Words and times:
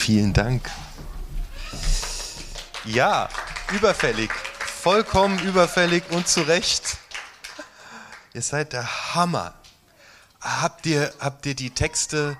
Vielen 0.00 0.32
Dank. 0.32 0.68
Ja, 2.86 3.28
überfällig. 3.72 4.30
Vollkommen 4.58 5.38
überfällig 5.40 6.02
und 6.10 6.26
zu 6.26 6.40
Recht. 6.40 6.96
Ihr 8.32 8.40
seid 8.40 8.72
der 8.72 9.14
Hammer. 9.14 9.54
Habt 10.40 10.86
ihr, 10.86 11.12
habt 11.20 11.44
ihr 11.44 11.54
die 11.54 11.68
Texte? 11.70 12.38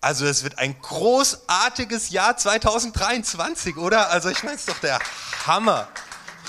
Also 0.00 0.24
es 0.24 0.44
wird 0.44 0.58
ein 0.58 0.80
großartiges 0.80 2.10
Jahr 2.10 2.36
2023, 2.36 3.76
oder? 3.76 4.10
Also 4.10 4.28
ich 4.28 4.44
meine, 4.44 4.54
es 4.56 4.64
doch 4.64 4.78
der 4.78 5.00
Hammer. 5.46 5.88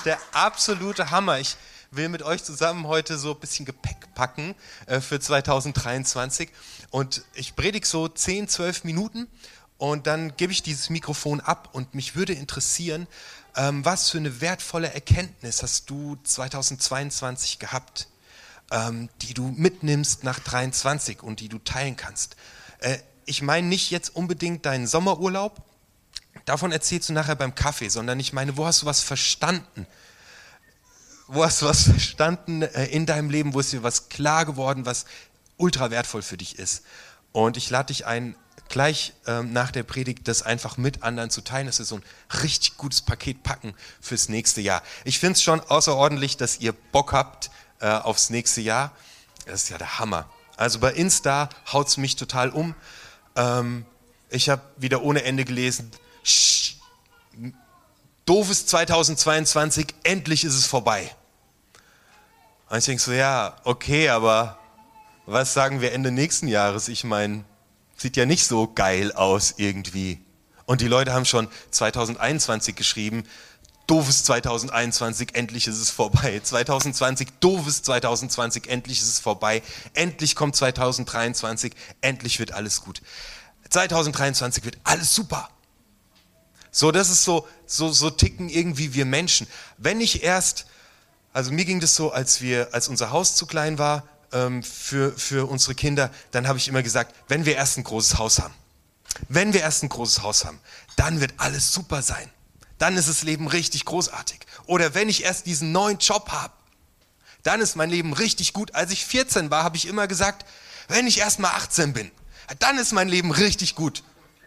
Der 0.06 0.20
absolute 0.32 1.10
Hammer. 1.10 1.40
Ich 1.40 1.58
will 1.90 2.08
mit 2.08 2.22
euch 2.22 2.44
zusammen 2.44 2.86
heute 2.86 3.18
so 3.18 3.34
ein 3.34 3.40
bisschen 3.40 3.66
Gepäck 3.66 4.14
packen 4.14 4.54
äh, 4.86 5.02
für 5.02 5.20
2023. 5.20 6.52
Und 6.92 7.24
ich 7.34 7.56
predige 7.56 7.88
so 7.88 8.08
10, 8.08 8.48
12 8.48 8.84
Minuten 8.84 9.28
und 9.80 10.08
dann 10.08 10.36
gebe 10.36 10.52
ich 10.52 10.62
dieses 10.62 10.90
Mikrofon 10.90 11.40
ab 11.40 11.70
und 11.72 11.96
mich 11.96 12.14
würde 12.14 12.34
interessieren, 12.34 13.08
ähm, 13.56 13.84
was 13.86 14.10
für 14.10 14.18
eine 14.18 14.42
wertvolle 14.42 14.94
Erkenntnis 14.94 15.64
hast 15.64 15.90
du 15.90 16.18
2022 16.22 17.60
gehabt, 17.60 18.10
ähm, 18.72 19.10
die 19.22 19.34
du 19.34 19.48
mitnimmst 19.48 20.26
nach 20.26 20.40
23 20.40 21.24
und 21.24 21.40
die 21.40 21.48
du 21.48 21.60
teilen 21.60 21.96
kannst. 21.96 22.36
Äh, 22.80 22.98
ich 23.24 23.42
meine 23.42 23.68
nicht 23.68 23.90
jetzt 23.90 24.14
unbedingt 24.14 24.66
deinen 24.66 24.86
Sommerurlaub, 24.86 25.62
davon 26.44 26.74
erzählst 26.74 27.08
du 27.08 27.14
nachher 27.14 27.36
beim 27.36 27.56
Kaffee, 27.56 27.88
sondern 27.88 28.20
ich 28.20 28.34
meine, 28.34 28.58
wo 28.58 28.66
hast 28.66 28.82
du 28.82 28.86
was 28.86 29.00
verstanden? 29.00 29.88
Wo 31.28 31.46
hast 31.46 31.62
du 31.62 31.68
was 31.68 31.84
verstanden 31.84 32.64
äh, 32.64 32.88
in 32.88 33.06
deinem 33.06 33.30
Leben, 33.30 33.54
wo 33.54 33.62
ist 33.62 33.72
dir 33.72 33.82
was 33.82 34.10
klar 34.10 34.46
geworden, 34.46 34.86
was 34.86 35.06
ultra 35.56 35.90
wertvoll 35.90 36.22
für 36.22 36.36
dich 36.36 36.60
ist? 36.60 36.84
Und 37.32 37.56
ich 37.56 37.70
lade 37.70 37.94
dich 37.94 38.06
ein, 38.06 38.36
gleich 38.70 39.14
ähm, 39.28 39.52
nach 39.52 39.72
der 39.72 39.84
Predigt 39.84 40.28
das 40.28 40.42
einfach 40.42 40.78
mit 40.78 41.04
anderen 41.04 41.30
zu 41.30 41.42
teilen, 41.42 41.68
dass 41.68 41.80
wir 41.80 41.86
so 41.86 41.96
ein 41.96 42.04
richtig 42.42 42.78
gutes 42.78 43.02
Paket 43.02 43.44
packen 43.44 43.74
fürs 44.00 44.30
nächste 44.30 44.62
Jahr. 44.62 44.82
Ich 45.04 45.20
finde 45.20 45.34
es 45.34 45.44
schon 45.44 45.60
außerordentlich, 45.60 46.38
dass 46.38 46.60
ihr 46.60 46.72
Bock 46.72 47.12
habt 47.12 47.52
äh, 47.82 47.88
aufs 47.88 48.30
nächste 48.30 48.62
Jahr. 48.62 48.92
Das 49.46 49.64
ist 49.64 49.70
ja 49.70 49.78
der 49.78 50.00
Hammer. 50.00 50.30
Also 50.56 50.80
bei 50.80 50.92
Insta 50.94 51.50
haut 51.72 51.88
es 51.88 51.98
mich 51.98 52.16
total 52.16 52.50
um. 52.50 52.76
Ähm, 53.36 53.86
ich 54.30 54.50
habe 54.50 54.62
wieder 54.78 55.02
ohne 55.02 55.24
Ende 55.24 55.44
gelesen, 55.44 55.92
doofes 58.26 58.68
2022, 58.68 59.88
endlich 60.04 60.44
ist 60.44 60.54
es 60.54 60.68
vorbei. 60.68 61.16
Und 62.70 62.78
ich 62.78 62.86
denke 62.86 63.02
so, 63.02 63.12
ja, 63.12 63.56
okay, 63.64 64.10
aber 64.10 64.60
was 65.26 65.54
sagen 65.54 65.82
wir 65.82 65.94
Ende 65.94 66.12
nächsten 66.12 66.48
Jahres? 66.48 66.88
Ich 66.88 67.04
meine, 67.04 67.44
sieht 68.00 68.18
ja 68.18 68.26
nicht 68.26 68.46
so 68.46 68.68
geil 68.68 69.12
aus 69.12 69.56
irgendwie. 69.58 70.22
Und 70.66 70.82
die 70.82 70.88
Leute 70.88 71.14
haben 71.14 71.26
schon 71.26 71.48
2021 71.72 72.76
geschrieben, 72.76 73.24
doofes 73.88 74.24
2021, 74.24 75.36
endlich 75.36 75.68
ist 75.68 75.80
es 75.80 75.90
vorbei. 75.90 76.40
2020, 76.44 77.28
doofes 77.40 77.82
2020, 77.84 78.68
endlich 78.70 79.00
ist 79.00 79.10
es 79.10 79.20
vorbei. 79.20 79.64
Endlich 79.94 80.36
kommt 80.36 80.56
2023, 80.56 81.74
endlich 82.02 82.40
wird 82.40 82.52
alles 82.52 82.82
gut. 82.82 83.02
2023 83.70 84.64
wird 84.64 84.78
alles 84.84 85.14
super. 85.14 85.50
So, 86.72 86.92
das 86.92 87.10
ist 87.10 87.24
so, 87.24 87.48
so, 87.66 87.92
so 87.92 88.12
ticken 88.12 88.48
irgendwie 88.48 88.94
wir 88.94 89.06
Menschen. 89.06 89.48
Wenn 89.78 90.02
ich 90.02 90.24
erst, 90.24 90.68
also 91.34 91.52
mir 91.52 91.66
ging 91.66 91.80
das 91.80 91.96
so, 91.96 92.12
als 92.12 92.42
wir, 92.42 92.74
als 92.74 92.88
unser 92.88 93.12
Haus 93.12 93.36
zu 93.36 93.48
klein 93.48 93.80
war, 93.80 94.08
ähm, 94.32 94.64
für, 94.64 95.12
für 95.18 95.50
unsere 95.50 95.76
Kinder, 95.76 96.12
dann 96.32 96.48
habe 96.48 96.58
ich 96.58 96.68
immer 96.68 96.84
gesagt, 96.84 97.16
wenn 97.28 97.46
wir 97.46 97.56
erst 97.56 97.78
ein 97.78 97.84
großes 97.84 98.18
Haus 98.18 98.40
haben, 98.40 98.54
wenn 99.28 99.54
wir 99.54 99.62
erst 99.62 99.84
ein 99.84 99.90
großes 99.90 100.22
Haus 100.22 100.46
haben, 100.46 100.60
dann 100.96 101.20
wird 101.20 101.34
alles 101.38 101.74
super 101.74 102.02
sein. 102.02 102.30
Dann 102.78 102.96
ist 102.96 103.10
das 103.10 103.24
Leben 103.24 103.48
richtig 103.48 103.86
großartig. 103.86 104.40
Oder 104.66 104.94
wenn 104.94 105.10
ich 105.10 105.24
erst 105.24 105.46
diesen 105.46 105.72
neuen 105.72 105.98
Job 105.98 106.30
habe, 106.32 106.54
dann 107.44 107.62
ist 107.62 107.76
mein 107.76 107.90
Leben 107.90 108.14
richtig 108.14 108.54
gut. 108.54 108.76
Als 108.76 108.92
ich 108.92 109.06
14 109.06 109.50
war, 109.50 109.64
habe 109.64 109.78
ich 109.78 109.88
immer 109.88 110.08
gesagt, 110.08 110.46
wenn 110.88 111.08
ich 111.08 111.20
erst 111.20 111.40
mal 111.40 111.52
18 111.52 111.94
bin, 111.94 112.12
dann 112.60 112.78
ist 112.78 112.94
mein 112.94 113.10
Leben 113.10 113.32
richtig 113.32 113.76
gut. 113.76 114.04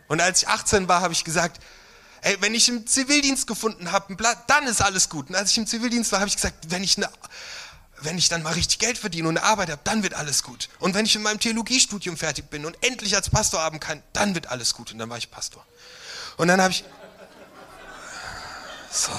Und 0.09 0.21
als 0.21 0.43
ich 0.43 0.49
18 0.49 0.89
war, 0.89 1.01
habe 1.01 1.13
ich 1.13 1.25
gesagt, 1.25 1.63
ey, 2.23 2.37
wenn 2.41 2.55
ich 2.55 2.69
im 2.69 2.87
Zivildienst 2.87 3.47
gefunden 3.47 3.93
habe, 3.93 4.17
dann 4.47 4.67
ist 4.67 4.83
alles 4.83 5.09
gut. 5.09 5.29
Und 5.29 5.37
als 5.37 5.51
ich 5.51 5.59
im 5.59 5.67
Zivildienst 5.67 6.13
war, 6.13 6.21
habe 6.21 6.29
ich 6.29 6.37
gesagt, 6.37 6.71
wenn 6.71 6.83
ich 6.83 6.97
eine 6.97 7.09
wenn 8.05 8.19
ich 8.19 8.29
dann 8.29 8.43
mal 8.43 8.53
richtig 8.53 8.79
Geld 8.79 8.99
verdiene 8.99 9.29
und 9.29 9.39
eine 9.39 9.47
Arbeit 9.47 9.71
habe, 9.71 9.81
dann 9.85 10.03
wird 10.03 10.15
alles 10.15 10.43
gut. 10.43 10.69
Und 10.79 10.95
wenn 10.95 11.07
ich 11.07 11.15
in 11.17 11.23
meinem 11.23 11.41
Theologiestudium 11.41 12.17
fertig 12.17 12.51
bin 12.51 12.65
und 12.65 12.77
endlich 12.85 13.15
als 13.15 13.31
Pastor 13.31 13.61
haben 13.61 13.81
kann, 13.81 14.03
dann 14.13 14.35
wird 14.35 14.49
alles 14.49 14.75
gut. 14.75 14.93
Und 14.93 14.99
dann 14.99 15.09
war 15.11 15.19
ich 15.19 15.31
Pastor. 15.31 15.65
Und 16.37 16.49
dann 16.49 16.61
habe 16.61 16.73
ich. 16.73 16.85
So. 18.91 19.13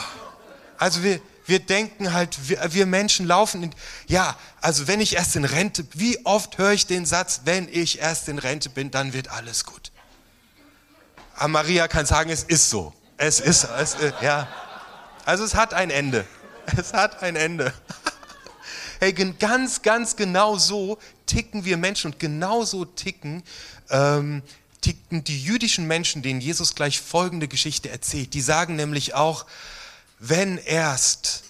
Also 0.78 1.04
wir, 1.04 1.22
wir 1.46 1.60
denken 1.60 2.14
halt, 2.14 2.50
wir, 2.50 2.74
wir 2.74 2.86
Menschen 2.86 3.26
laufen 3.26 3.64
in. 3.64 3.76
Ja, 4.08 4.38
also 4.62 4.88
wenn 4.88 5.02
ich 5.02 5.16
erst 5.16 5.36
in 5.36 5.46
Rente. 5.46 5.86
Wie 5.94 6.26
oft 6.26 6.58
höre 6.58 6.72
ich 6.72 6.88
den 6.88 7.06
Satz, 7.06 7.42
wenn 7.46 7.68
ich 7.70 8.00
erst 8.00 8.28
in 8.30 8.40
Rente 8.40 8.70
bin, 8.70 8.92
dann 8.92 9.14
wird 9.14 9.30
alles 9.30 9.66
gut. 9.66 9.92
Aber 11.36 11.48
Maria 11.48 11.88
kann 11.88 12.06
sagen, 12.06 12.30
es 12.30 12.44
ist 12.44 12.70
so. 12.70 12.94
Es 13.18 13.40
ist, 13.40 13.64
es, 13.64 13.96
ja. 14.22 14.48
Also 15.26 15.44
es 15.44 15.56
hat 15.56 15.74
ein 15.74 15.90
Ende. 15.90 16.26
Es 16.78 16.94
hat 16.94 17.22
ein 17.22 17.36
Ende. 17.36 17.74
Hey, 19.04 19.12
ganz, 19.12 19.82
ganz 19.82 20.16
genau 20.16 20.58
so 20.58 20.98
ticken 21.26 21.66
wir 21.66 21.76
Menschen 21.76 22.14
und 22.14 22.20
genau 22.20 22.64
so 22.64 22.86
ticken, 22.86 23.44
ähm, 23.90 24.42
ticken 24.80 25.26
die 25.26 25.44
jüdischen 25.44 25.88
Menschen, 25.88 26.22
denen 26.22 26.40
Jesus 26.40 26.74
gleich 26.74 27.02
folgende 27.02 27.50
Geschichte 27.50 27.90
erzählt. 27.90 28.34
Die 28.34 28.40
sagen 28.40 28.78
nämlich 28.78 29.14
auch, 29.14 29.46
wenn 30.20 30.58
erst 30.58 31.44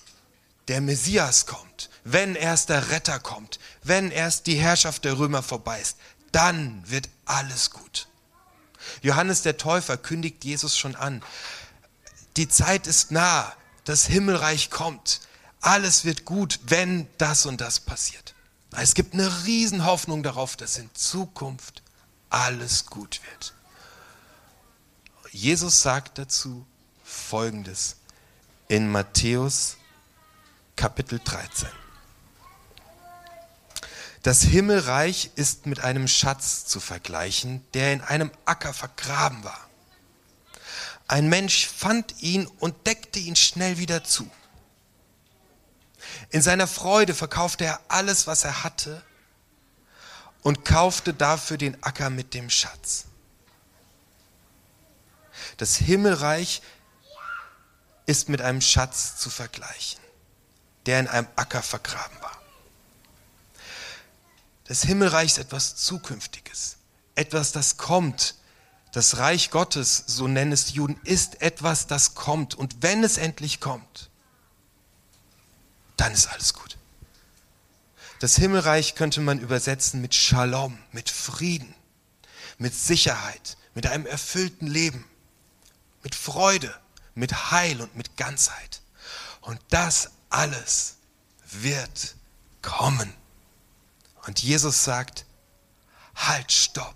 der 0.68 0.82
Messias 0.82 1.46
kommt, 1.46 1.92
wenn 2.04 2.34
erst 2.34 2.70
der 2.70 2.90
Retter 2.90 3.20
kommt, 3.20 3.60
wenn 3.84 4.10
erst 4.10 4.48
die 4.48 4.56
Herrschaft 4.56 5.06
der 5.06 5.20
Römer 5.20 5.44
vorbei 5.44 5.80
ist, 5.80 5.98
dann 6.32 6.82
wird 6.88 7.08
alles 7.26 7.70
gut. 7.70 8.08
Johannes 9.04 9.44
der 9.44 9.58
Täufer 9.58 9.98
kündigt 9.98 10.44
Jesus 10.44 10.76
schon 10.76 10.96
an. 10.96 11.22
Die 12.36 12.48
Zeit 12.48 12.88
ist 12.88 13.12
nah, 13.12 13.54
das 13.84 14.08
Himmelreich 14.08 14.72
kommt 14.72 15.22
alles 15.64 16.04
wird 16.04 16.26
gut, 16.26 16.60
wenn 16.68 17.08
das 17.18 17.46
und 17.46 17.62
das 17.62 17.80
passiert. 17.80 18.36
Es 18.76 18.94
gibt 18.94 19.14
eine 19.14 19.46
Riesenhoffnung 19.46 20.22
darauf, 20.22 20.56
dass 20.56 20.78
in 20.78 20.94
Zukunft 20.94 21.82
alles 22.30 22.86
gut 22.86 23.22
wird. 23.32 23.54
Jesus 25.32 25.82
sagt 25.82 26.18
dazu 26.18 26.66
Folgendes 27.04 27.96
in 28.68 28.92
Matthäus 28.92 29.78
Kapitel 30.76 31.20
13. 31.24 31.70
Das 34.22 34.42
Himmelreich 34.42 35.32
ist 35.36 35.66
mit 35.66 35.82
einem 35.82 36.08
Schatz 36.08 36.66
zu 36.66 36.80
vergleichen, 36.80 37.66
der 37.74 37.94
in 37.94 38.02
einem 38.02 38.32
Acker 38.46 38.74
vergraben 38.74 39.44
war. 39.44 39.70
Ein 41.08 41.30
Mensch 41.30 41.68
fand 41.68 42.22
ihn 42.22 42.48
und 42.60 42.88
deckte 42.88 43.20
ihn 43.20 43.36
schnell 43.36 43.78
wieder 43.78 44.04
zu. 44.04 44.30
In 46.30 46.42
seiner 46.42 46.68
Freude 46.68 47.14
verkaufte 47.14 47.66
er 47.66 47.80
alles, 47.88 48.28
was 48.28 48.44
er 48.44 48.64
hatte 48.64 49.02
und 50.42 50.66
kaufte 50.66 51.14
dafür 51.14 51.58
den 51.58 51.82
Acker 51.84 52.10
mit 52.10 52.34
dem 52.34 52.50
Schatz. 52.50 53.06
Das 55.58 55.76
Himmelreich 55.78 56.62
ist 58.06 58.30
mit 58.30 58.42
einem 58.42 58.62
Schatz 58.62 59.18
zu 59.18 59.30
vergleichen, 59.30 60.02
der 60.86 61.00
in 61.00 61.08
einem 61.08 61.28
Acker 61.36 61.62
vergraben 61.62 62.22
war. 62.22 62.38
Das 64.66 64.84
Himmelreich 64.84 65.32
ist 65.32 65.38
etwas 65.38 65.76
Zukünftiges, 65.76 66.78
etwas, 67.16 67.52
das 67.52 67.78
kommt. 67.78 68.36
Das 68.92 69.18
Reich 69.18 69.50
Gottes, 69.50 70.04
so 70.06 70.28
nennen 70.28 70.52
es 70.52 70.66
die 70.66 70.74
Juden, 70.74 71.00
ist 71.04 71.42
etwas, 71.42 71.88
das 71.88 72.14
kommt. 72.14 72.54
Und 72.54 72.82
wenn 72.82 73.04
es 73.04 73.18
endlich 73.18 73.60
kommt, 73.60 74.10
dann 75.98 76.14
ist 76.14 76.28
alles 76.28 76.54
gut. 76.54 76.78
Das 78.20 78.36
Himmelreich 78.38 78.96
könnte 78.96 79.22
man 79.22 79.40
übersetzen 79.40 80.02
mit 80.02 80.16
Shalom, 80.16 80.78
mit 80.92 81.10
Frieden, 81.10 81.76
mit 82.58 82.74
Sicherheit, 82.74 83.58
mit 83.74 83.88
einem 83.88 84.06
erfüllten 84.06 84.68
Leben, 84.68 85.06
mit 86.04 86.16
Freude, 86.16 86.74
mit 87.16 87.52
Heil 87.52 87.82
und 87.82 87.96
mit 87.96 88.16
Ganzheit. 88.18 88.82
Und 89.42 89.60
das 89.70 90.12
alles 90.30 90.96
wird 91.44 92.16
kommen. 92.62 93.14
Und 94.26 94.42
Jesus 94.42 94.84
sagt, 94.84 95.26
halt, 96.16 96.52
stopp. 96.52 96.96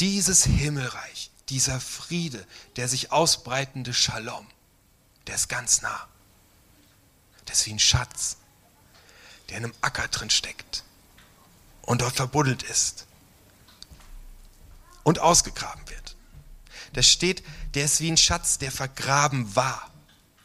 Dieses 0.00 0.44
Himmelreich, 0.44 1.30
dieser 1.48 1.80
Friede, 1.80 2.44
der 2.76 2.88
sich 2.88 3.12
ausbreitende 3.12 3.94
Shalom, 3.94 4.46
der 5.26 5.36
ist 5.36 5.48
ganz 5.48 5.82
nah. 5.82 6.08
Das 7.46 7.60
ist 7.60 7.66
wie 7.66 7.72
ein 7.72 7.78
Schatz, 7.78 8.36
der 9.48 9.58
in 9.58 9.64
einem 9.64 9.74
Acker 9.80 10.08
drin 10.08 10.30
steckt 10.30 10.84
und 11.82 12.02
dort 12.02 12.16
verbuddelt 12.16 12.62
ist. 12.62 13.06
und 15.02 15.18
ausgegraben 15.18 15.88
wird. 15.88 16.16
Da 16.92 17.02
steht, 17.02 17.42
der 17.74 17.86
ist 17.86 18.00
wie 18.00 18.10
ein 18.10 18.16
Schatz, 18.16 18.58
der 18.58 18.70
vergraben 18.70 19.56
war. 19.56 19.90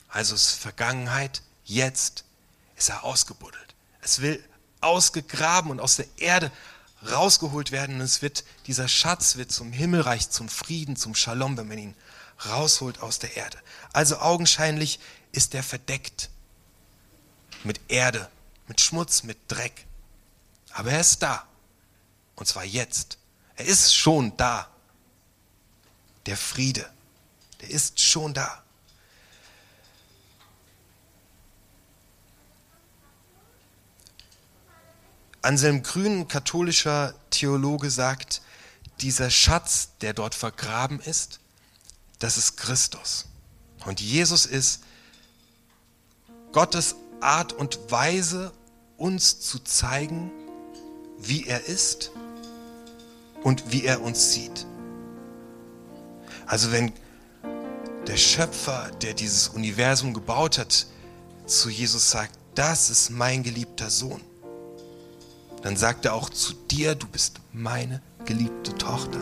Also 0.07 0.35
ist 0.35 0.51
Vergangenheit, 0.51 1.41
jetzt 1.65 2.23
ist 2.77 2.89
er 2.89 3.03
ausgebuddelt. 3.03 3.75
Es 4.01 4.21
will 4.21 4.43
ausgegraben 4.81 5.71
und 5.71 5.79
aus 5.79 5.97
der 5.97 6.07
Erde 6.17 6.51
rausgeholt 7.09 7.71
werden 7.71 7.95
und 7.95 8.01
es 8.01 8.21
wird, 8.21 8.43
dieser 8.67 8.87
Schatz 8.87 9.35
wird 9.35 9.51
zum 9.51 9.71
Himmelreich, 9.71 10.29
zum 10.29 10.49
Frieden, 10.49 10.95
zum 10.95 11.15
Shalom, 11.15 11.57
wenn 11.57 11.67
man 11.67 11.77
ihn 11.77 11.95
rausholt 12.45 13.01
aus 13.01 13.19
der 13.19 13.35
Erde. 13.35 13.57
Also 13.93 14.17
augenscheinlich 14.17 14.99
ist 15.31 15.53
er 15.53 15.63
verdeckt 15.63 16.29
mit 17.65 17.79
Erde, 17.87 18.29
mit 18.67 18.79
Schmutz, 18.81 19.23
mit 19.23 19.37
Dreck. 19.47 19.85
Aber 20.71 20.91
er 20.91 21.01
ist 21.01 21.21
da. 21.21 21.47
Und 22.35 22.47
zwar 22.47 22.63
jetzt. 22.65 23.17
Er 23.55 23.65
ist 23.65 23.95
schon 23.95 24.35
da. 24.37 24.69
Der 26.25 26.37
Friede, 26.37 26.89
der 27.61 27.69
ist 27.69 27.99
schon 27.99 28.33
da. 28.33 28.63
Anselm 35.41 35.83
Grün, 35.83 36.27
katholischer 36.27 37.13
Theologe, 37.29 37.91
sagt, 37.91 38.41
dieser 39.01 39.29
Schatz, 39.29 39.89
der 40.01 40.13
dort 40.13 40.33
vergraben 40.33 40.99
ist, 40.99 41.39
das 42.17 42.37
ist 42.37 42.57
Christus. 42.57 43.27
Und 43.85 44.01
Jesus 44.01 44.47
ist 44.47 44.81
Gottes 46.51 46.95
Art 47.21 47.53
und 47.53 47.91
Weise, 47.91 48.51
uns 48.97 49.39
zu 49.39 49.59
zeigen, 49.59 50.31
wie 51.17 51.45
er 51.47 51.65
ist 51.65 52.11
und 53.43 53.71
wie 53.71 53.85
er 53.85 54.01
uns 54.01 54.33
sieht. 54.33 54.65
Also 56.45 56.71
wenn 56.71 56.93
der 58.07 58.17
Schöpfer, 58.17 58.91
der 59.01 59.13
dieses 59.13 59.49
Universum 59.49 60.13
gebaut 60.13 60.57
hat, 60.57 60.87
zu 61.45 61.69
Jesus 61.69 62.11
sagt, 62.11 62.37
das 62.53 62.89
ist 62.89 63.09
mein 63.09 63.43
geliebter 63.43 63.89
Sohn, 63.89 64.21
dann 65.61 65.75
sagt 65.75 66.05
er 66.05 66.13
auch 66.13 66.29
zu 66.29 66.53
dir, 66.53 66.95
du 66.95 67.07
bist 67.07 67.39
meine 67.51 68.01
geliebte 68.25 68.73
Tochter. 68.75 69.19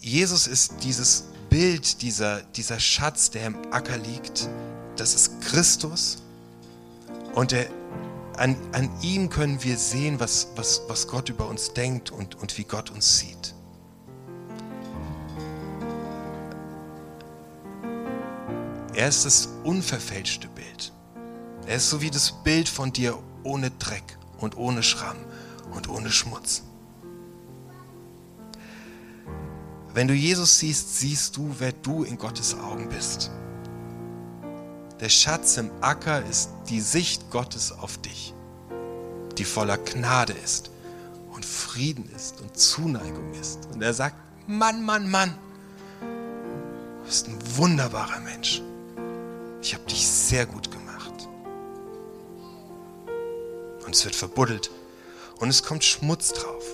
Jesus 0.00 0.46
ist 0.46 0.82
dieses 0.82 1.24
Bild, 1.54 2.02
dieser, 2.02 2.42
dieser 2.42 2.80
Schatz, 2.80 3.30
der 3.30 3.46
im 3.46 3.56
Acker 3.70 3.96
liegt, 3.96 4.48
das 4.96 5.14
ist 5.14 5.40
Christus. 5.40 6.24
Und 7.32 7.52
er, 7.52 7.68
an, 8.36 8.56
an 8.72 8.90
ihm 9.02 9.30
können 9.30 9.62
wir 9.62 9.76
sehen, 9.76 10.18
was, 10.18 10.48
was, 10.56 10.82
was 10.88 11.06
Gott 11.06 11.28
über 11.28 11.46
uns 11.46 11.72
denkt 11.72 12.10
und, 12.10 12.34
und 12.34 12.58
wie 12.58 12.64
Gott 12.64 12.90
uns 12.90 13.20
sieht. 13.20 13.54
Er 18.94 19.06
ist 19.06 19.24
das 19.24 19.48
unverfälschte 19.62 20.48
Bild. 20.48 20.92
Er 21.68 21.76
ist 21.76 21.88
so 21.88 22.02
wie 22.02 22.10
das 22.10 22.32
Bild 22.42 22.68
von 22.68 22.92
dir 22.92 23.16
ohne 23.44 23.70
Dreck 23.70 24.18
und 24.38 24.56
ohne 24.56 24.82
Schramm 24.82 25.18
und 25.72 25.88
ohne 25.88 26.10
Schmutz. 26.10 26.64
Wenn 29.94 30.08
du 30.08 30.14
Jesus 30.14 30.58
siehst, 30.58 30.98
siehst 30.98 31.36
du, 31.36 31.54
wer 31.58 31.70
du 31.70 32.02
in 32.02 32.18
Gottes 32.18 32.58
Augen 32.58 32.88
bist. 32.88 33.30
Der 34.98 35.08
Schatz 35.08 35.56
im 35.56 35.70
Acker 35.82 36.24
ist 36.26 36.50
die 36.68 36.80
Sicht 36.80 37.30
Gottes 37.30 37.70
auf 37.70 37.98
dich, 37.98 38.34
die 39.38 39.44
voller 39.44 39.78
Gnade 39.78 40.32
ist 40.32 40.70
und 41.32 41.44
Frieden 41.44 42.10
ist 42.16 42.40
und 42.40 42.58
Zuneigung 42.58 43.34
ist. 43.34 43.68
Und 43.72 43.82
er 43.82 43.94
sagt, 43.94 44.16
Mann, 44.48 44.84
Mann, 44.84 45.08
Mann, 45.08 45.38
du 46.00 47.04
bist 47.04 47.28
ein 47.28 47.38
wunderbarer 47.56 48.18
Mensch. 48.18 48.62
Ich 49.62 49.74
habe 49.74 49.84
dich 49.84 50.04
sehr 50.04 50.44
gut 50.44 50.72
gemacht. 50.72 51.28
Und 53.86 53.94
es 53.94 54.04
wird 54.04 54.16
verbuddelt 54.16 54.72
und 55.38 55.50
es 55.50 55.62
kommt 55.62 55.84
Schmutz 55.84 56.32
drauf 56.32 56.64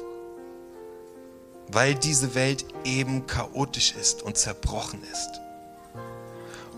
weil 1.73 1.95
diese 1.95 2.35
Welt 2.35 2.65
eben 2.85 3.27
chaotisch 3.27 3.95
ist 3.99 4.23
und 4.23 4.37
zerbrochen 4.37 5.01
ist. 5.13 5.41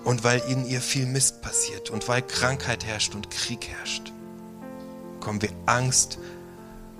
Und 0.05 0.25
weil 0.25 0.41
in 0.49 0.67
ihr 0.67 0.81
viel 0.81 1.07
Mist 1.07 1.43
passiert 1.43 1.91
und 1.91 2.09
weil 2.09 2.23
Krankheit 2.23 2.85
herrscht 2.85 3.15
und 3.15 3.31
Krieg 3.31 3.69
herrscht, 3.69 4.13
bekommen 5.21 5.41
wir 5.41 5.51
Angst 5.67 6.19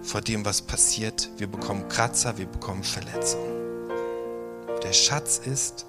vor 0.03 0.21
dem, 0.21 0.45
was 0.45 0.63
passiert. 0.63 1.29
Wir 1.37 1.49
bekommen 1.49 1.89
Kratzer, 1.89 2.39
wir 2.39 2.47
bekommen 2.47 2.85
Verletzungen. 2.85 3.89
Der 4.83 4.93
Schatz 4.93 5.39
ist, 5.39 5.87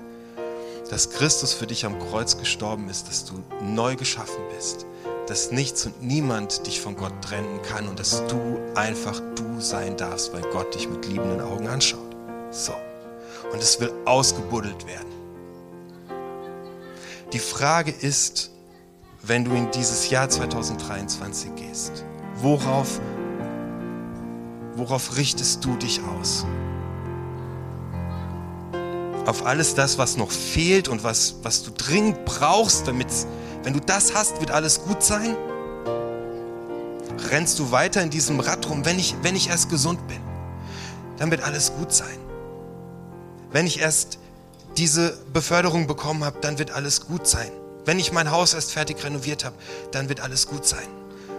dass 0.89 1.09
Christus 1.11 1.53
für 1.53 1.67
dich 1.67 1.85
am 1.85 1.97
Kreuz 1.99 2.37
gestorben 2.37 2.89
ist, 2.89 3.07
dass 3.07 3.25
du 3.25 3.43
neu 3.63 3.95
geschaffen 3.95 4.43
bist, 4.55 4.85
dass 5.27 5.51
nichts 5.51 5.85
und 5.85 6.01
niemand 6.01 6.67
dich 6.67 6.81
von 6.81 6.95
Gott 6.95 7.13
trennen 7.21 7.61
kann 7.61 7.87
und 7.87 7.99
dass 7.99 8.25
du 8.27 8.59
einfach 8.75 9.21
du 9.35 9.59
sein 9.59 9.95
darfst, 9.95 10.33
weil 10.33 10.41
Gott 10.51 10.75
dich 10.75 10.89
mit 10.89 11.05
liebenden 11.05 11.41
Augen 11.41 11.67
anschaut. 11.67 12.15
So. 12.51 12.73
Und 13.51 13.61
es 13.61 13.79
will 13.79 13.91
ausgebuddelt 14.05 14.85
werden. 14.85 15.11
Die 17.31 17.39
Frage 17.39 17.91
ist, 17.91 18.51
wenn 19.21 19.45
du 19.45 19.51
in 19.51 19.71
dieses 19.71 20.09
Jahr 20.09 20.29
2023 20.29 21.55
gehst, 21.55 22.03
worauf, 22.35 22.99
worauf 24.75 25.15
richtest 25.15 25.63
du 25.63 25.75
dich 25.77 26.01
aus? 26.19 26.45
Auf 29.25 29.45
alles 29.45 29.73
das, 29.73 29.97
was 29.97 30.17
noch 30.17 30.31
fehlt 30.31 30.89
und 30.89 31.05
was, 31.05 31.35
was 31.43 31.63
du 31.63 31.71
dringend 31.71 32.25
brauchst, 32.25 32.87
damit 32.87 33.07
wenn 33.63 33.73
du 33.73 33.79
das 33.79 34.13
hast, 34.13 34.39
wird 34.39 34.51
alles 34.51 34.83
gut 34.83 35.01
sein? 35.01 35.35
Rennst 37.29 37.59
du 37.59 37.71
weiter 37.71 38.01
in 38.01 38.09
diesem 38.09 38.39
Rad 38.39 38.69
rum, 38.69 38.85
wenn 38.85 38.99
ich, 38.99 39.15
wenn 39.21 39.35
ich 39.35 39.49
erst 39.49 39.69
gesund 39.69 40.05
bin, 40.07 40.19
dann 41.17 41.31
wird 41.31 41.43
alles 41.43 41.71
gut 41.77 41.93
sein. 41.93 42.17
Wenn 43.51 43.65
ich 43.65 43.79
erst 43.79 44.19
diese 44.77 45.17
Beförderung 45.31 45.87
bekommen 45.87 46.23
habe, 46.23 46.39
dann 46.41 46.59
wird 46.59 46.71
alles 46.71 47.05
gut 47.05 47.27
sein. 47.27 47.51
Wenn 47.85 47.99
ich 47.99 48.11
mein 48.11 48.31
Haus 48.31 48.53
erst 48.53 48.71
fertig 48.71 49.03
renoviert 49.03 49.45
habe, 49.45 49.55
dann 49.91 50.09
wird 50.09 50.19
alles 50.19 50.47
gut 50.47 50.65
sein. 50.65 50.87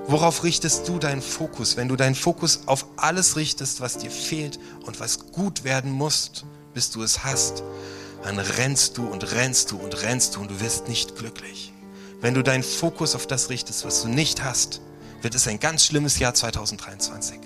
Worauf 0.06 0.44
richtest 0.44 0.88
du 0.88 0.98
deinen 0.98 1.22
Fokus? 1.22 1.76
Wenn 1.76 1.88
du 1.88 1.96
deinen 1.96 2.14
Fokus 2.14 2.60
auf 2.66 2.86
alles 2.96 3.36
richtest, 3.36 3.80
was 3.80 3.98
dir 3.98 4.10
fehlt 4.10 4.58
und 4.86 5.00
was 5.00 5.32
gut 5.32 5.64
werden 5.64 5.90
muss, 5.90 6.30
bis 6.72 6.90
du 6.90 7.02
es 7.02 7.24
hast, 7.24 7.62
dann 8.22 8.38
rennst 8.38 8.96
du 8.96 9.06
und 9.06 9.32
rennst 9.32 9.70
du 9.70 9.76
und 9.76 10.02
rennst 10.02 10.36
du 10.36 10.40
und 10.40 10.50
du 10.50 10.60
wirst 10.60 10.88
nicht 10.88 11.16
glücklich. 11.16 11.73
Wenn 12.20 12.34
du 12.34 12.42
deinen 12.42 12.62
Fokus 12.62 13.14
auf 13.14 13.26
das 13.26 13.50
richtest, 13.50 13.84
was 13.84 14.02
du 14.02 14.08
nicht 14.08 14.42
hast, 14.42 14.80
wird 15.22 15.34
es 15.34 15.48
ein 15.48 15.60
ganz 15.60 15.84
schlimmes 15.86 16.18
Jahr 16.18 16.34
2023. 16.34 17.38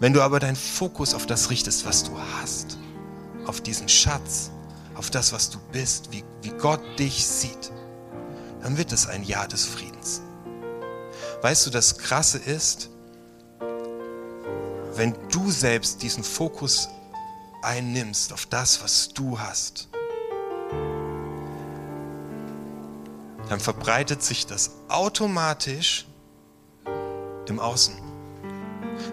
Wenn 0.00 0.12
du 0.12 0.22
aber 0.22 0.40
deinen 0.40 0.56
Fokus 0.56 1.14
auf 1.14 1.26
das 1.26 1.50
richtest, 1.50 1.84
was 1.86 2.04
du 2.04 2.12
hast, 2.40 2.78
auf 3.46 3.60
diesen 3.60 3.88
Schatz, 3.88 4.50
auf 4.94 5.10
das, 5.10 5.32
was 5.32 5.50
du 5.50 5.58
bist, 5.72 6.12
wie, 6.12 6.24
wie 6.42 6.50
Gott 6.50 6.80
dich 6.98 7.26
sieht, 7.26 7.72
dann 8.62 8.78
wird 8.78 8.92
es 8.92 9.06
ein 9.06 9.24
Jahr 9.24 9.46
des 9.46 9.66
Friedens. 9.66 10.22
Weißt 11.42 11.66
du, 11.66 11.70
das 11.70 11.98
Krasse 11.98 12.38
ist, 12.38 12.88
wenn 14.94 15.14
du 15.30 15.50
selbst 15.50 16.02
diesen 16.02 16.24
Fokus 16.24 16.88
einnimmst 17.62 18.32
auf 18.32 18.46
das, 18.46 18.82
was 18.82 19.08
du 19.08 19.38
hast, 19.38 19.88
dann 23.54 23.60
verbreitet 23.60 24.20
sich 24.20 24.46
das 24.46 24.72
automatisch 24.88 26.06
im 27.46 27.60
Außen. 27.60 27.94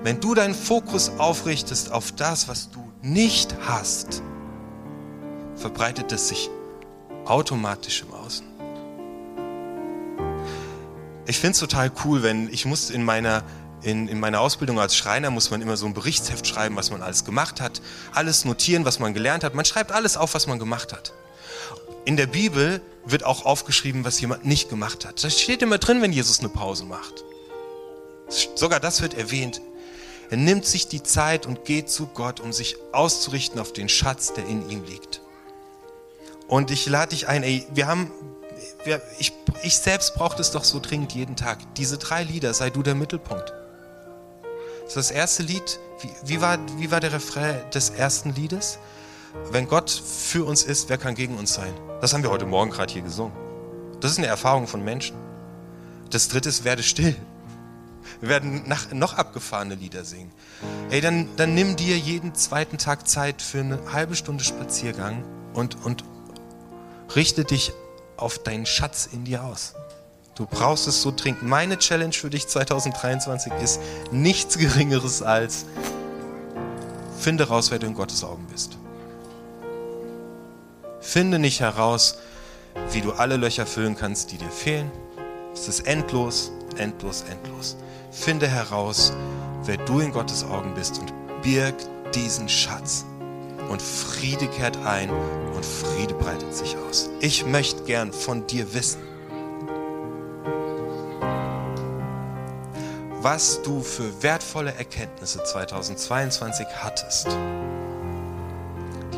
Wenn 0.02 0.20
du 0.20 0.34
deinen 0.34 0.56
Fokus 0.56 1.12
aufrichtest 1.20 1.92
auf 1.92 2.12
das, 2.14 2.48
was 2.48 2.72
du 2.72 2.84
nicht 3.04 3.56
hast, 3.68 4.24
verbreitet 5.56 6.12
es 6.12 6.30
sich 6.30 6.50
automatisch 7.26 8.02
im 8.02 8.16
Außen. 8.16 8.48
Ich 11.28 11.38
finde 11.38 11.52
es 11.52 11.60
total 11.60 11.92
cool, 12.04 12.24
wenn 12.24 12.52
ich 12.52 12.66
muss 12.66 12.90
in 12.90 13.04
meiner 13.04 13.44
in, 13.84 14.08
in 14.08 14.20
meiner 14.20 14.42
Ausbildung 14.42 14.80
als 14.80 14.96
Schreiner 14.96 15.30
muss 15.30 15.52
man 15.52 15.62
immer 15.62 15.78
so 15.78 15.86
ein 15.86 15.94
Berichtsheft 15.94 16.48
schreiben, 16.48 16.76
was 16.76 16.90
man 16.90 17.04
alles 17.04 17.26
gemacht 17.26 17.62
hat, 17.62 17.80
alles 18.12 18.44
notieren, 18.44 18.86
was 18.86 18.98
man 18.98 19.14
gelernt 19.14 19.44
hat. 19.44 19.54
Man 19.54 19.66
schreibt 19.66 19.92
alles 19.92 20.18
auf, 20.18 20.34
was 20.34 20.48
man 20.48 20.58
gemacht 20.58 20.94
hat. 20.94 21.14
In 22.06 22.18
der 22.18 22.28
Bibel 22.28 22.82
wird 23.06 23.26
auch 23.26 23.46
aufgeschrieben, 23.46 24.06
was 24.06 24.20
jemand 24.22 24.46
nicht 24.46 24.70
gemacht 24.70 25.06
hat. 25.06 25.24
Das 25.24 25.40
steht 25.40 25.62
immer 25.62 25.78
drin, 25.78 26.02
wenn 26.02 26.12
Jesus 26.12 26.40
eine 26.40 26.50
Pause 26.50 26.86
macht. 26.86 27.24
Sogar 28.56 28.80
das 28.80 29.02
wird 29.02 29.14
erwähnt. 29.14 29.62
Er 30.30 30.38
nimmt 30.38 30.66
sich 30.66 30.88
die 30.88 31.04
Zeit 31.04 31.46
und 31.46 31.66
geht 31.66 31.90
zu 31.90 32.08
Gott, 32.08 32.40
um 32.40 32.54
sich 32.54 32.78
auszurichten 32.94 33.60
auf 33.60 33.74
den 33.74 33.90
Schatz, 33.90 34.34
der 34.34 34.46
in 34.48 34.70
ihm 34.70 34.84
liegt. 34.86 35.22
Und 36.48 36.72
ich 36.72 36.86
lade 36.88 37.10
dich 37.10 37.28
ein, 37.28 37.44
ey, 37.44 37.68
wir 37.74 37.88
haben, 37.88 38.12
wir, 38.84 39.02
ich, 39.20 39.34
ich 39.64 39.78
selbst 39.78 40.16
brauche 40.16 40.38
das 40.38 40.52
doch 40.52 40.64
so 40.64 40.80
dringend 40.80 41.14
jeden 41.14 41.36
Tag. 41.36 41.60
Diese 41.76 41.98
drei 41.98 42.24
Lieder, 42.24 42.54
sei 42.54 42.70
du 42.70 42.82
der 42.82 42.96
Mittelpunkt. 42.96 43.54
Das 44.84 44.96
ist 44.96 44.96
das 44.96 45.12
erste 45.12 45.44
Lied. 45.44 45.80
Wie, 46.02 46.10
wie, 46.24 46.42
war, 46.42 46.58
wie 46.78 46.92
war 46.92 47.00
der 47.00 47.14
Refrain 47.14 47.70
des 47.72 47.90
ersten 47.90 48.34
Liedes? 48.34 48.80
Wenn 49.52 49.68
Gott 49.68 49.90
für 49.90 50.46
uns 50.46 50.64
ist, 50.64 50.90
wer 50.90 50.98
kann 50.98 51.16
gegen 51.16 51.38
uns 51.38 51.54
sein? 51.54 51.74
Das 52.02 52.14
haben 52.14 52.24
wir 52.24 52.32
heute 52.32 52.46
Morgen 52.46 52.72
gerade 52.72 52.92
hier 52.92 53.02
gesungen. 53.02 53.34
Das 54.00 54.12
ist 54.12 54.18
eine 54.18 54.28
Erfahrung 54.28 54.68
von 54.68 54.84
Menschen. 54.84 55.16
Das 56.10 56.28
dritte 56.28 56.50
ist, 56.50 56.64
werde 56.64 56.84
still. 56.84 57.16
Wir 58.20 58.30
werden 58.30 58.64
nach, 58.68 58.92
noch 58.92 59.14
abgefahrene 59.14 59.76
Lieder 59.76 60.04
singen. 60.04 60.32
Ey, 60.90 61.02
dann, 61.02 61.30
dann 61.38 61.54
nimm 61.54 61.76
dir 61.76 61.98
jeden 61.98 62.36
zweiten 62.36 62.78
Tag 62.78 63.08
Zeit 63.08 63.42
für 63.42 63.60
eine 63.60 63.80
halbe 63.94 64.16
Stunde 64.16 64.44
Spaziergang 64.44 65.24
und, 65.54 65.84
und 65.86 66.04
richte 67.16 67.46
dich 67.46 67.74
auf 68.18 68.40
deinen 68.40 68.66
Schatz 68.66 69.08
in 69.12 69.24
dir 69.24 69.44
aus. 69.44 69.74
Du 70.36 70.46
brauchst 70.46 70.88
es 70.88 71.02
so 71.02 71.12
trinken. 71.12 71.48
Meine 71.48 71.78
Challenge 71.78 72.14
für 72.14 72.30
dich 72.30 72.48
2023 72.48 73.54
ist 73.62 73.80
nichts 74.12 74.58
Geringeres 74.58 75.22
als 75.22 75.66
finde 77.18 77.48
raus, 77.48 77.70
wer 77.72 77.80
du 77.80 77.88
in 77.88 77.94
Gottes 77.94 78.24
Augen 78.24 78.48
bist. 78.52 78.78
Finde 81.02 81.40
nicht 81.40 81.60
heraus, 81.60 82.20
wie 82.92 83.02
du 83.02 83.12
alle 83.12 83.36
Löcher 83.36 83.66
füllen 83.66 83.98
kannst, 83.98 84.32
die 84.32 84.38
dir 84.38 84.52
fehlen. 84.52 84.92
Es 85.54 85.68
ist 85.68 85.82
endlos, 85.82 86.52
endlos, 86.78 87.26
endlos. 87.30 87.76
Finde 88.12 88.48
heraus, 88.48 89.12
wer 89.66 89.78
du 89.78 90.00
in 90.00 90.12
Gottes 90.12 90.44
Augen 90.44 90.74
bist 90.76 91.00
und 91.00 91.12
birg 91.42 91.76
diesen 92.14 92.48
Schatz. 92.48 93.06
Und 93.68 93.82
Friede 93.82 94.48
kehrt 94.48 94.78
ein 94.86 95.10
und 95.10 95.66
Friede 95.66 96.14
breitet 96.14 96.56
sich 96.56 96.78
aus. 96.78 97.10
Ich 97.20 97.46
möchte 97.46 97.84
gern 97.84 98.14
von 98.14 98.46
dir 98.46 98.74
wissen, 98.74 99.02
was 103.22 103.62
du 103.62 103.82
für 103.82 104.24
wertvolle 104.24 104.74
Erkenntnisse 104.74 105.44
2022 105.44 106.68
hattest, 106.84 107.28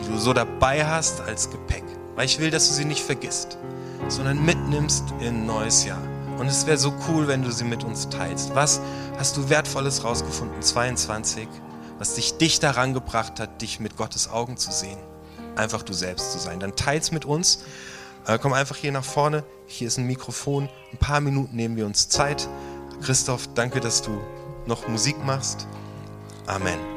die 0.03 0.11
du 0.11 0.17
so 0.17 0.33
dabei 0.33 0.85
hast 0.85 1.21
als 1.21 1.49
Gepäck. 1.49 1.83
Weil 2.15 2.25
ich 2.25 2.39
will, 2.39 2.51
dass 2.51 2.67
du 2.67 2.73
sie 2.73 2.85
nicht 2.85 3.03
vergisst, 3.03 3.57
sondern 4.07 4.43
mitnimmst 4.43 5.03
in 5.19 5.27
ein 5.27 5.45
neues 5.45 5.85
Jahr. 5.85 6.01
Und 6.37 6.47
es 6.47 6.65
wäre 6.65 6.77
so 6.77 6.93
cool, 7.07 7.27
wenn 7.27 7.43
du 7.43 7.51
sie 7.51 7.63
mit 7.63 7.83
uns 7.83 8.09
teilst. 8.09 8.53
Was 8.55 8.81
hast 9.17 9.37
du 9.37 9.49
Wertvolles 9.49 10.03
rausgefunden 10.03 10.61
22, 10.61 11.47
was 11.99 12.15
dich 12.15 12.37
dicht 12.37 12.63
daran 12.63 12.93
gebracht 12.93 13.39
hat, 13.39 13.61
dich 13.61 13.79
mit 13.79 13.97
Gottes 13.97 14.29
Augen 14.29 14.57
zu 14.57 14.71
sehen? 14.71 14.97
Einfach 15.55 15.83
du 15.83 15.93
selbst 15.93 16.31
zu 16.31 16.39
sein. 16.39 16.59
Dann 16.59 16.75
teils 16.75 17.11
mit 17.11 17.25
uns. 17.25 17.63
Äh, 18.25 18.39
komm 18.39 18.53
einfach 18.53 18.75
hier 18.75 18.91
nach 18.91 19.03
vorne. 19.03 19.43
Hier 19.67 19.87
ist 19.87 19.97
ein 19.97 20.07
Mikrofon. 20.07 20.69
Ein 20.91 20.97
paar 20.97 21.21
Minuten 21.21 21.55
nehmen 21.55 21.75
wir 21.75 21.85
uns 21.85 22.09
Zeit. 22.09 22.47
Christoph, 23.01 23.47
danke, 23.53 23.79
dass 23.79 24.01
du 24.01 24.19
noch 24.65 24.87
Musik 24.87 25.23
machst. 25.23 25.67
Amen. 26.47 26.92